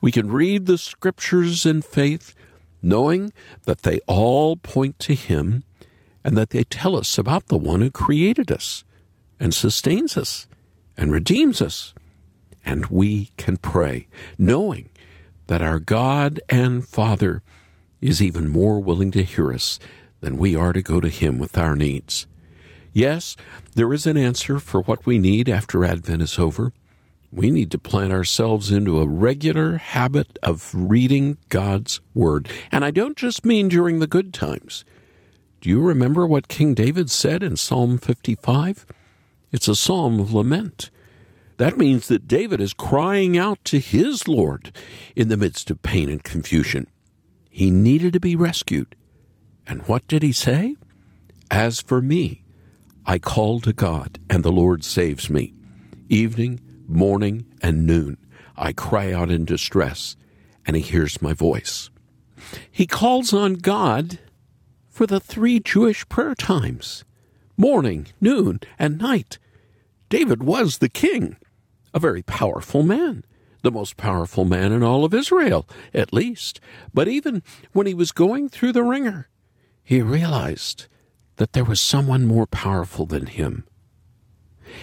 We 0.00 0.12
can 0.12 0.30
read 0.30 0.66
the 0.66 0.78
scriptures 0.78 1.66
in 1.66 1.82
faith, 1.82 2.34
knowing 2.82 3.32
that 3.64 3.82
they 3.82 4.00
all 4.06 4.56
point 4.56 4.98
to 5.00 5.14
Him 5.14 5.64
and 6.22 6.36
that 6.36 6.50
they 6.50 6.64
tell 6.64 6.96
us 6.96 7.18
about 7.18 7.46
the 7.46 7.56
one 7.56 7.80
who 7.80 7.90
created 7.90 8.50
us 8.50 8.84
and 9.38 9.54
sustains 9.54 10.16
us 10.16 10.46
and 10.96 11.12
redeems 11.12 11.62
us. 11.62 11.94
And 12.64 12.86
we 12.86 13.30
can 13.36 13.58
pray, 13.58 14.08
knowing 14.36 14.90
that 15.46 15.62
our 15.62 15.78
God 15.78 16.40
and 16.48 16.86
Father 16.86 17.42
is 18.00 18.20
even 18.20 18.48
more 18.48 18.80
willing 18.80 19.10
to 19.12 19.22
hear 19.22 19.52
us 19.52 19.78
than 20.20 20.36
we 20.36 20.56
are 20.56 20.72
to 20.72 20.82
go 20.82 21.00
to 21.00 21.08
Him 21.08 21.38
with 21.38 21.56
our 21.56 21.76
needs. 21.76 22.26
Yes, 22.92 23.36
there 23.74 23.92
is 23.92 24.06
an 24.06 24.16
answer 24.16 24.58
for 24.58 24.80
what 24.82 25.06
we 25.06 25.18
need 25.18 25.48
after 25.48 25.84
Advent 25.84 26.22
is 26.22 26.38
over. 26.38 26.72
We 27.32 27.50
need 27.50 27.70
to 27.72 27.78
plant 27.78 28.12
ourselves 28.12 28.70
into 28.70 29.00
a 29.00 29.06
regular 29.06 29.76
habit 29.76 30.38
of 30.42 30.70
reading 30.74 31.38
God's 31.48 32.00
Word. 32.14 32.48
And 32.70 32.84
I 32.84 32.90
don't 32.90 33.16
just 33.16 33.44
mean 33.44 33.68
during 33.68 33.98
the 33.98 34.06
good 34.06 34.32
times. 34.32 34.84
Do 35.60 35.68
you 35.68 35.80
remember 35.80 36.26
what 36.26 36.48
King 36.48 36.74
David 36.74 37.10
said 37.10 37.42
in 37.42 37.56
Psalm 37.56 37.98
55? 37.98 38.86
It's 39.50 39.68
a 39.68 39.74
psalm 39.74 40.20
of 40.20 40.32
lament. 40.32 40.90
That 41.56 41.78
means 41.78 42.08
that 42.08 42.28
David 42.28 42.60
is 42.60 42.74
crying 42.74 43.38
out 43.38 43.64
to 43.64 43.78
his 43.78 44.28
Lord 44.28 44.72
in 45.14 45.28
the 45.28 45.36
midst 45.36 45.70
of 45.70 45.82
pain 45.82 46.08
and 46.10 46.22
confusion. 46.22 46.86
He 47.50 47.70
needed 47.70 48.12
to 48.12 48.20
be 48.20 48.36
rescued. 48.36 48.94
And 49.66 49.82
what 49.82 50.06
did 50.06 50.22
he 50.22 50.32
say? 50.32 50.76
As 51.50 51.80
for 51.80 52.02
me, 52.02 52.44
I 53.06 53.18
call 53.18 53.60
to 53.60 53.72
God, 53.72 54.18
and 54.28 54.44
the 54.44 54.52
Lord 54.52 54.84
saves 54.84 55.30
me. 55.30 55.54
Evening, 56.08 56.60
morning, 56.88 57.46
and 57.62 57.86
noon, 57.86 58.18
I 58.56 58.72
cry 58.72 59.12
out 59.12 59.30
in 59.30 59.44
distress, 59.44 60.16
and 60.66 60.76
he 60.76 60.82
hears 60.82 61.22
my 61.22 61.32
voice. 61.32 61.90
He 62.70 62.86
calls 62.86 63.32
on 63.32 63.54
God 63.54 64.18
for 64.88 65.06
the 65.06 65.20
three 65.20 65.60
Jewish 65.60 66.08
prayer 66.08 66.34
times 66.34 67.04
morning, 67.56 68.06
noon, 68.20 68.60
and 68.78 68.98
night. 68.98 69.38
David 70.08 70.42
was 70.42 70.78
the 70.78 70.88
king, 70.88 71.36
a 71.94 71.98
very 71.98 72.22
powerful 72.22 72.82
man, 72.82 73.24
the 73.62 73.70
most 73.70 73.96
powerful 73.96 74.44
man 74.44 74.72
in 74.72 74.82
all 74.82 75.04
of 75.04 75.14
Israel, 75.14 75.66
at 75.94 76.12
least. 76.12 76.60
But 76.92 77.08
even 77.08 77.42
when 77.72 77.86
he 77.86 77.94
was 77.94 78.12
going 78.12 78.48
through 78.48 78.72
the 78.72 78.84
wringer, 78.84 79.28
he 79.82 80.02
realized 80.02 80.86
that 81.36 81.52
there 81.52 81.64
was 81.64 81.80
someone 81.80 82.26
more 82.26 82.46
powerful 82.46 83.06
than 83.06 83.26
him, 83.26 83.64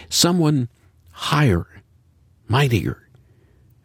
someone 0.10 0.70
higher, 1.12 1.68
mightier, 2.48 3.10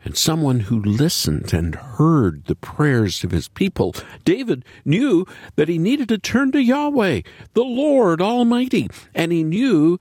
and 0.04 0.16
someone 0.16 0.60
who 0.60 0.80
listened 0.82 1.52
and 1.52 1.74
heard 1.74 2.44
the 2.44 2.54
prayers 2.54 3.24
of 3.24 3.30
his 3.30 3.48
people. 3.48 3.94
David 4.24 4.64
knew 4.84 5.26
that 5.56 5.68
he 5.68 5.78
needed 5.78 6.08
to 6.08 6.18
turn 6.18 6.52
to 6.52 6.62
Yahweh, 6.62 7.22
the 7.54 7.64
Lord 7.64 8.22
Almighty, 8.22 8.88
and 9.14 9.32
he 9.32 9.42
knew 9.42 9.98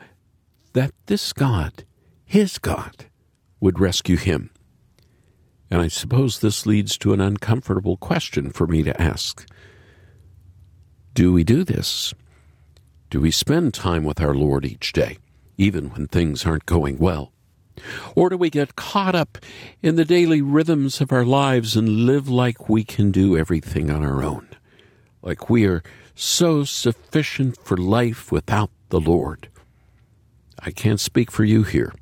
that 0.73 0.91
this 1.07 1.33
God, 1.33 1.83
his 2.25 2.57
God, 2.57 3.05
would 3.59 3.79
rescue 3.79 4.17
him. 4.17 4.51
And 5.69 5.81
I 5.81 5.87
suppose 5.87 6.39
this 6.39 6.65
leads 6.65 6.97
to 6.99 7.13
an 7.13 7.19
uncomfortable 7.19 7.97
question 7.97 8.51
for 8.51 8.67
me 8.67 8.83
to 8.83 9.01
ask. 9.01 9.45
Do 11.13 11.33
we 11.33 11.43
do 11.43 11.63
this? 11.63 12.13
Do 13.09 13.19
we 13.19 13.31
spend 13.31 13.73
time 13.73 14.03
with 14.03 14.21
our 14.21 14.35
Lord 14.35 14.65
each 14.65 14.93
day, 14.93 15.17
even 15.57 15.89
when 15.89 16.07
things 16.07 16.45
aren't 16.45 16.65
going 16.65 16.97
well? 16.97 17.33
Or 18.15 18.29
do 18.29 18.37
we 18.37 18.49
get 18.49 18.75
caught 18.75 19.15
up 19.15 19.37
in 19.81 19.95
the 19.95 20.05
daily 20.05 20.41
rhythms 20.41 21.01
of 21.01 21.11
our 21.11 21.25
lives 21.25 21.75
and 21.75 22.05
live 22.05 22.27
like 22.29 22.69
we 22.69 22.83
can 22.83 23.11
do 23.11 23.37
everything 23.37 23.89
on 23.89 24.03
our 24.03 24.23
own? 24.23 24.47
Like 25.21 25.49
we 25.49 25.65
are 25.65 25.83
so 26.15 26.63
sufficient 26.63 27.57
for 27.63 27.77
life 27.77 28.31
without 28.31 28.71
the 28.89 28.99
Lord? 28.99 29.49
I 30.59 30.71
can't 30.71 30.99
speak 30.99 31.31
for 31.31 31.43
you 31.43 31.63
here, 31.63 31.93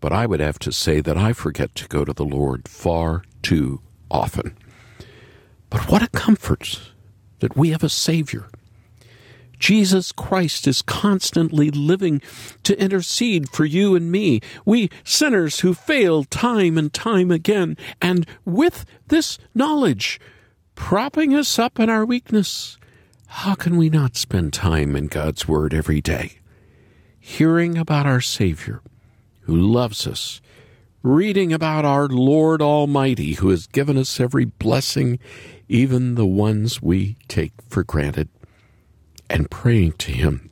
but 0.00 0.12
I 0.12 0.26
would 0.26 0.40
have 0.40 0.58
to 0.60 0.72
say 0.72 1.00
that 1.00 1.16
I 1.16 1.32
forget 1.32 1.74
to 1.76 1.88
go 1.88 2.04
to 2.04 2.12
the 2.12 2.24
Lord 2.24 2.68
far 2.68 3.22
too 3.42 3.80
often. 4.10 4.56
But 5.70 5.88
what 5.90 6.02
a 6.02 6.08
comfort 6.08 6.80
that 7.38 7.56
we 7.56 7.70
have 7.70 7.82
a 7.82 7.88
Savior. 7.88 8.46
Jesus 9.62 10.10
Christ 10.10 10.66
is 10.66 10.82
constantly 10.82 11.70
living 11.70 12.20
to 12.64 12.76
intercede 12.82 13.48
for 13.48 13.64
you 13.64 13.94
and 13.94 14.10
me, 14.10 14.40
we 14.64 14.90
sinners 15.04 15.60
who 15.60 15.72
fail 15.72 16.24
time 16.24 16.76
and 16.76 16.92
time 16.92 17.30
again, 17.30 17.76
and 18.00 18.26
with 18.44 18.84
this 19.06 19.38
knowledge 19.54 20.20
propping 20.74 21.32
us 21.32 21.60
up 21.60 21.78
in 21.78 21.88
our 21.88 22.04
weakness, 22.04 22.76
how 23.28 23.54
can 23.54 23.76
we 23.76 23.88
not 23.88 24.16
spend 24.16 24.52
time 24.52 24.96
in 24.96 25.06
God's 25.06 25.46
Word 25.46 25.72
every 25.72 26.00
day, 26.00 26.40
hearing 27.20 27.78
about 27.78 28.04
our 28.04 28.20
Savior 28.20 28.82
who 29.42 29.54
loves 29.54 30.08
us, 30.08 30.40
reading 31.04 31.52
about 31.52 31.84
our 31.84 32.08
Lord 32.08 32.60
Almighty 32.60 33.34
who 33.34 33.50
has 33.50 33.68
given 33.68 33.96
us 33.96 34.18
every 34.18 34.44
blessing, 34.44 35.20
even 35.68 36.16
the 36.16 36.26
ones 36.26 36.82
we 36.82 37.16
take 37.28 37.52
for 37.68 37.84
granted? 37.84 38.28
And 39.32 39.50
praying 39.50 39.92
to 39.92 40.12
Him, 40.12 40.50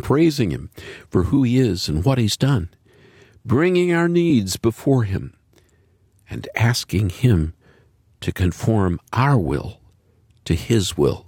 praising 0.00 0.50
Him 0.50 0.70
for 1.10 1.24
who 1.24 1.42
He 1.42 1.58
is 1.58 1.88
and 1.88 2.04
what 2.04 2.18
He's 2.18 2.36
done, 2.36 2.70
bringing 3.44 3.92
our 3.92 4.08
needs 4.08 4.56
before 4.56 5.02
Him, 5.02 5.34
and 6.30 6.48
asking 6.54 7.10
Him 7.10 7.52
to 8.20 8.32
conform 8.32 9.00
our 9.12 9.36
will 9.36 9.80
to 10.44 10.54
His 10.54 10.96
will. 10.96 11.26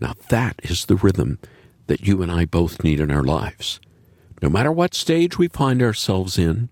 Now, 0.00 0.14
that 0.28 0.60
is 0.62 0.86
the 0.86 0.96
rhythm 0.96 1.40
that 1.88 2.06
you 2.06 2.22
and 2.22 2.30
I 2.30 2.44
both 2.44 2.84
need 2.84 3.00
in 3.00 3.10
our 3.10 3.24
lives. 3.24 3.80
No 4.40 4.48
matter 4.48 4.70
what 4.70 4.94
stage 4.94 5.38
we 5.38 5.48
find 5.48 5.82
ourselves 5.82 6.38
in, 6.38 6.68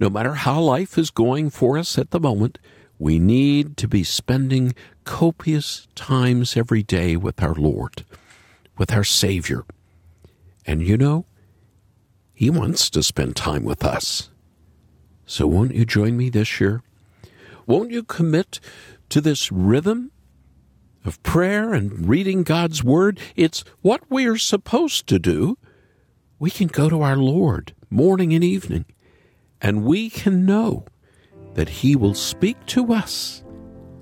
no 0.00 0.08
matter 0.08 0.34
how 0.34 0.60
life 0.60 0.96
is 0.96 1.10
going 1.10 1.50
for 1.50 1.76
us 1.76 1.98
at 1.98 2.10
the 2.10 2.20
moment, 2.20 2.58
we 3.02 3.18
need 3.18 3.76
to 3.76 3.88
be 3.88 4.04
spending 4.04 4.72
copious 5.02 5.88
times 5.96 6.56
every 6.56 6.84
day 6.84 7.16
with 7.16 7.42
our 7.42 7.54
Lord, 7.54 8.04
with 8.78 8.92
our 8.92 9.02
Savior. 9.02 9.64
And 10.64 10.86
you 10.86 10.96
know, 10.96 11.26
He 12.32 12.48
wants 12.48 12.88
to 12.90 13.02
spend 13.02 13.34
time 13.34 13.64
with 13.64 13.84
us. 13.84 14.30
So 15.26 15.48
won't 15.48 15.74
you 15.74 15.84
join 15.84 16.16
me 16.16 16.30
this 16.30 16.60
year? 16.60 16.80
Won't 17.66 17.90
you 17.90 18.04
commit 18.04 18.60
to 19.08 19.20
this 19.20 19.50
rhythm 19.50 20.12
of 21.04 21.20
prayer 21.24 21.74
and 21.74 22.08
reading 22.08 22.44
God's 22.44 22.84
Word? 22.84 23.18
It's 23.34 23.64
what 23.80 24.02
we 24.10 24.28
are 24.28 24.38
supposed 24.38 25.08
to 25.08 25.18
do. 25.18 25.58
We 26.38 26.52
can 26.52 26.68
go 26.68 26.88
to 26.88 27.02
our 27.02 27.16
Lord 27.16 27.74
morning 27.90 28.32
and 28.32 28.44
evening, 28.44 28.84
and 29.60 29.82
we 29.82 30.08
can 30.08 30.46
know 30.46 30.84
that 31.54 31.68
He 31.68 31.96
will 31.96 32.14
speak 32.14 32.64
to 32.66 32.92
us 32.92 33.42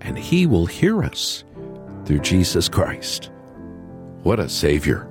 and 0.01 0.19
He 0.19 0.47
will 0.47 0.67
hear 0.67 1.03
us 1.03 1.45
through 2.05 2.21
Jesus 2.21 2.69
Christ. 2.69 3.31
What 4.23 4.41
a 4.41 4.49
Savior! 4.49 5.09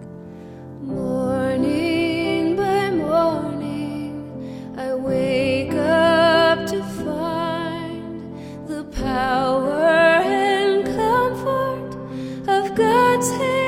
Morning 0.82 2.56
by 2.56 2.90
morning, 2.92 4.76
I 4.78 4.96
wake 4.96 5.74
up 5.74 6.66
to 6.68 6.84
find 7.04 8.68
the 8.68 8.84
power 8.86 9.82
and 10.24 10.86
comfort 10.86 11.96
of 12.48 12.76
God's 12.76 13.30
hand 13.32 13.59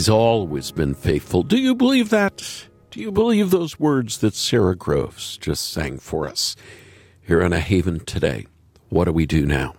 He's 0.00 0.08
always 0.08 0.70
been 0.70 0.94
faithful. 0.94 1.42
Do 1.42 1.58
you 1.58 1.74
believe 1.74 2.08
that? 2.08 2.68
Do 2.90 3.02
you 3.02 3.12
believe 3.12 3.50
those 3.50 3.78
words 3.78 4.16
that 4.20 4.32
Sara 4.32 4.74
Groves 4.74 5.36
just 5.36 5.70
sang 5.70 5.98
for 5.98 6.26
us 6.26 6.56
here 7.20 7.42
on 7.42 7.52
A 7.52 7.60
Haven 7.60 8.00
today? 8.06 8.46
What 8.88 9.04
do 9.04 9.12
we 9.12 9.26
do 9.26 9.44
now? 9.44 9.74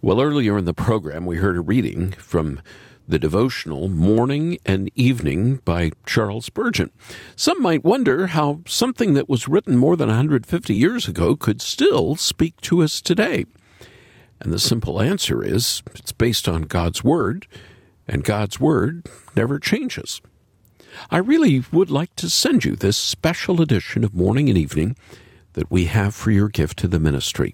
Well, 0.00 0.22
earlier 0.22 0.56
in 0.56 0.66
the 0.66 0.72
program, 0.72 1.26
we 1.26 1.38
heard 1.38 1.56
a 1.56 1.62
reading 1.62 2.12
from 2.12 2.60
the 3.08 3.18
devotional 3.18 3.88
Morning 3.88 4.56
and 4.64 4.88
Evening 4.94 5.56
by 5.64 5.90
Charles 6.06 6.46
Spurgeon. 6.46 6.92
Some 7.34 7.60
might 7.60 7.82
wonder 7.82 8.28
how 8.28 8.60
something 8.68 9.14
that 9.14 9.28
was 9.28 9.48
written 9.48 9.76
more 9.76 9.96
than 9.96 10.10
150 10.10 10.72
years 10.72 11.08
ago 11.08 11.34
could 11.34 11.60
still 11.60 12.14
speak 12.14 12.60
to 12.60 12.84
us 12.84 13.00
today. 13.00 13.46
And 14.40 14.52
the 14.52 14.60
simple 14.60 15.02
answer 15.02 15.42
is 15.42 15.82
it's 15.96 16.12
based 16.12 16.46
on 16.46 16.62
God's 16.62 17.02
Word, 17.02 17.48
and 18.08 18.24
God's 18.24 18.60
Word 18.60 19.08
never 19.34 19.58
changes. 19.58 20.20
I 21.10 21.18
really 21.18 21.64
would 21.72 21.90
like 21.90 22.14
to 22.16 22.30
send 22.30 22.64
you 22.64 22.76
this 22.76 22.96
special 22.96 23.60
edition 23.60 24.04
of 24.04 24.14
Morning 24.14 24.48
and 24.48 24.56
Evening 24.56 24.96
that 25.52 25.70
we 25.70 25.86
have 25.86 26.14
for 26.14 26.30
your 26.30 26.48
gift 26.48 26.78
to 26.78 26.88
the 26.88 27.00
ministry. 27.00 27.52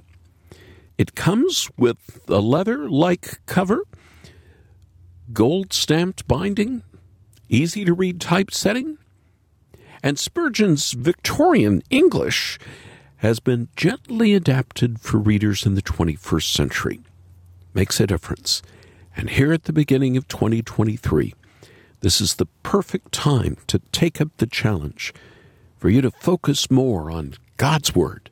It 0.98 1.14
comes 1.14 1.70
with 1.76 2.20
a 2.28 2.40
leather 2.40 2.88
like 2.88 3.44
cover, 3.46 3.82
gold 5.32 5.72
stamped 5.72 6.28
binding, 6.28 6.82
easy 7.48 7.84
to 7.84 7.94
read 7.94 8.20
typesetting, 8.20 8.98
and 10.02 10.18
Spurgeon's 10.18 10.92
Victorian 10.92 11.82
English 11.90 12.58
has 13.18 13.38
been 13.38 13.68
gently 13.76 14.34
adapted 14.34 15.00
for 15.00 15.18
readers 15.18 15.64
in 15.64 15.74
the 15.74 15.82
21st 15.82 16.52
century. 16.52 17.00
Makes 17.72 18.00
a 18.00 18.06
difference. 18.06 18.62
And 19.16 19.30
here 19.30 19.52
at 19.52 19.64
the 19.64 19.72
beginning 19.72 20.16
of 20.16 20.28
2023, 20.28 21.34
this 22.00 22.20
is 22.20 22.34
the 22.34 22.46
perfect 22.62 23.12
time 23.12 23.56
to 23.66 23.78
take 23.92 24.20
up 24.20 24.28
the 24.36 24.46
challenge 24.46 25.12
for 25.78 25.88
you 25.88 26.00
to 26.00 26.10
focus 26.10 26.70
more 26.70 27.10
on 27.10 27.34
God's 27.56 27.94
Word. 27.94 28.30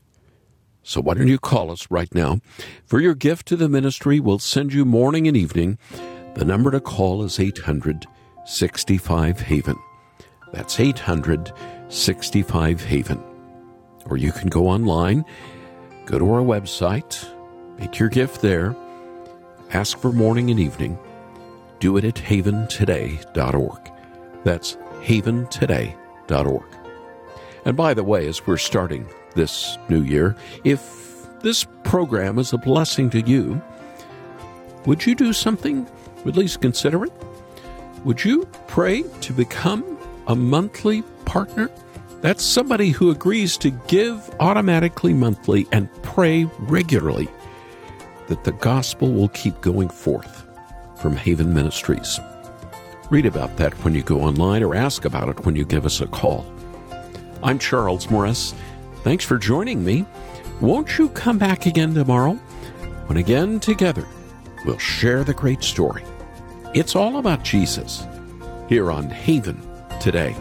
So 0.83 1.01
why 1.01 1.15
don't 1.15 1.29
you 1.29 1.39
call 1.39 1.71
us 1.71 1.87
right 1.91 2.13
now? 2.15 2.41
For 2.85 3.01
your 3.01 3.15
gift 3.15 3.47
to 3.49 3.57
the 3.57 3.69
ministry, 3.69 4.19
we'll 4.19 4.39
send 4.39 4.73
you 4.73 4.85
morning 4.85 5.29
and 5.29 5.37
evening. 5.37 5.79
The 6.35 6.45
number 6.45 6.71
to 6.71 6.81
call 6.81 7.23
is 7.23 7.39
800 7.39 8.07
65 8.45 9.41
Haven. 9.41 9.77
That's 10.53 10.81
800 10.81 11.53
65 11.89 12.85
Haven. 12.85 13.23
Or 14.07 14.17
you 14.17 14.33
can 14.33 14.49
go 14.49 14.67
online, 14.67 15.25
go 16.07 16.19
to 16.19 16.33
our 16.33 16.41
website, 16.41 17.25
make 17.79 17.99
your 17.99 18.09
gift 18.09 18.41
there, 18.41 18.75
ask 19.73 19.99
for 19.99 20.13
morning 20.13 20.51
and 20.51 20.61
evening. 20.61 20.99
Do 21.79 21.97
it 21.97 22.05
at 22.05 22.17
haventoday.org. 22.17 23.93
That's 24.45 24.77
haventoday.org. 25.03 26.65
And 27.65 27.77
by 27.77 27.95
the 27.95 28.05
way, 28.05 28.27
as 28.27 28.47
we're 28.47 28.57
starting 28.57 29.09
this 29.35 29.79
new 29.89 30.03
year, 30.03 30.37
if 30.65 31.29
this 31.41 31.65
program 31.85 32.39
is 32.39 32.53
a 32.53 32.59
blessing 32.59 33.11
to 33.11 33.21
you, 33.21 33.61
would 34.87 35.05
you 35.07 35.15
do 35.15 35.33
something? 35.33 35.87
At 36.27 36.37
least 36.37 36.61
consider 36.61 37.05
it? 37.05 37.13
Would 38.05 38.25
you 38.25 38.47
pray 38.67 39.03
to 39.03 39.33
become 39.33 39.99
a 40.27 40.35
monthly 40.35 41.03
partner? 41.25 41.71
That's 42.21 42.45
somebody 42.45 42.91
who 42.91 43.11
agrees 43.11 43.57
to 43.59 43.71
give 43.71 44.31
automatically 44.41 45.15
monthly 45.15 45.67
and 45.73 45.91
pray 46.03 46.45
regularly 46.59 47.29
that 48.31 48.45
the 48.45 48.53
gospel 48.53 49.13
will 49.13 49.29
keep 49.31 49.61
going 49.61 49.89
forth 49.89 50.47
from 51.03 51.17
Haven 51.17 51.53
Ministries. 51.53 52.21
Read 53.11 53.27
about 53.27 53.57
that 53.57 53.75
when 53.85 53.93
you 53.93 54.05
go 54.05 54.21
online 54.21 54.63
or 54.63 54.77
ask 54.77 55.05
about 55.05 55.29
it 55.29 55.45
when 55.45 55.57
you 55.57 55.65
give 55.65 55.85
us 55.85 56.01
a 56.01 56.07
call. 56.07 56.47
I'm 57.43 57.59
Charles 57.59 58.09
Morris. 58.09 58.55
Thanks 59.03 59.25
for 59.25 59.37
joining 59.37 59.85
me. 59.85 60.07
Won't 60.61 60.97
you 60.97 61.09
come 61.09 61.39
back 61.39 61.67
again 61.67 61.93
tomorrow 61.93 62.35
when 63.07 63.19
again 63.19 63.59
together 63.59 64.07
we'll 64.65 64.79
share 64.79 65.25
the 65.25 65.35
great 65.35 65.65
story? 65.65 66.05
It's 66.73 66.95
all 66.95 67.17
about 67.17 67.43
Jesus 67.43 68.07
here 68.69 68.93
on 68.93 69.11
Haven 69.11 69.61
today. 70.01 70.37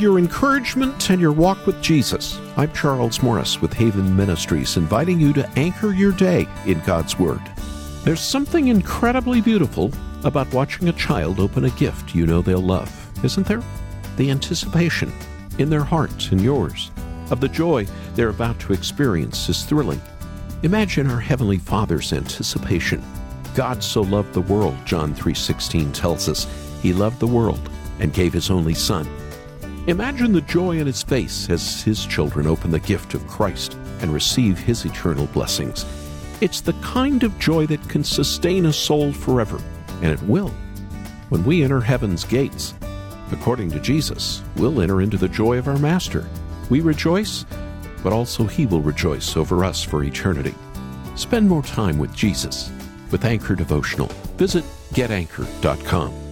Your 0.00 0.18
encouragement 0.18 1.10
and 1.10 1.20
your 1.20 1.32
walk 1.32 1.66
with 1.66 1.80
Jesus. 1.80 2.38
I'm 2.56 2.72
Charles 2.72 3.22
Morris 3.22 3.62
with 3.62 3.72
Haven 3.72 4.14
Ministries, 4.14 4.76
inviting 4.76 5.18
you 5.18 5.32
to 5.32 5.48
anchor 5.58 5.92
your 5.92 6.12
day 6.12 6.46
in 6.66 6.80
God's 6.80 7.18
Word. 7.18 7.40
There's 8.04 8.20
something 8.20 8.68
incredibly 8.68 9.40
beautiful 9.40 9.90
about 10.24 10.52
watching 10.52 10.88
a 10.88 10.92
child 10.92 11.40
open 11.40 11.64
a 11.64 11.70
gift 11.70 12.14
you 12.14 12.26
know 12.26 12.42
they'll 12.42 12.60
love, 12.60 13.10
isn't 13.24 13.46
there? 13.46 13.62
The 14.16 14.30
anticipation 14.30 15.12
in 15.58 15.70
their 15.70 15.84
hearts 15.84 16.30
and 16.30 16.40
yours 16.40 16.90
of 17.30 17.40
the 17.40 17.48
joy 17.48 17.86
they're 18.14 18.28
about 18.28 18.60
to 18.60 18.72
experience 18.72 19.48
is 19.48 19.64
thrilling. 19.64 20.02
Imagine 20.62 21.10
our 21.10 21.20
heavenly 21.20 21.58
Father's 21.58 22.12
anticipation. 22.12 23.02
God 23.54 23.82
so 23.82 24.02
loved 24.02 24.34
the 24.34 24.42
world, 24.42 24.76
John 24.84 25.14
3:16 25.14 25.92
tells 25.92 26.28
us. 26.28 26.46
He 26.82 26.92
loved 26.92 27.18
the 27.18 27.26
world 27.26 27.70
and 27.98 28.12
gave 28.12 28.32
his 28.32 28.50
only 28.50 28.74
son 28.74 29.08
Imagine 29.86 30.32
the 30.32 30.40
joy 30.40 30.78
in 30.78 30.86
his 30.86 31.04
face 31.04 31.48
as 31.48 31.82
his 31.82 32.04
children 32.06 32.48
open 32.48 32.72
the 32.72 32.80
gift 32.80 33.14
of 33.14 33.26
Christ 33.28 33.74
and 34.00 34.12
receive 34.12 34.58
his 34.58 34.84
eternal 34.84 35.26
blessings. 35.28 35.86
It's 36.40 36.60
the 36.60 36.72
kind 36.74 37.22
of 37.22 37.38
joy 37.38 37.66
that 37.66 37.88
can 37.88 38.02
sustain 38.02 38.66
a 38.66 38.72
soul 38.72 39.12
forever, 39.12 39.60
and 40.02 40.12
it 40.12 40.22
will. 40.22 40.52
When 41.28 41.44
we 41.44 41.62
enter 41.62 41.80
heaven's 41.80 42.24
gates, 42.24 42.74
according 43.30 43.70
to 43.70 43.80
Jesus, 43.80 44.42
we'll 44.56 44.80
enter 44.80 45.02
into 45.02 45.18
the 45.18 45.28
joy 45.28 45.56
of 45.56 45.68
our 45.68 45.78
Master. 45.78 46.26
We 46.68 46.80
rejoice, 46.80 47.44
but 48.02 48.12
also 48.12 48.44
he 48.44 48.66
will 48.66 48.82
rejoice 48.82 49.36
over 49.36 49.64
us 49.64 49.84
for 49.84 50.02
eternity. 50.02 50.54
Spend 51.14 51.48
more 51.48 51.62
time 51.62 51.96
with 51.96 52.12
Jesus 52.12 52.72
with 53.12 53.24
Anchor 53.24 53.54
Devotional. 53.54 54.08
Visit 54.36 54.64
getanchor.com. 54.92 56.25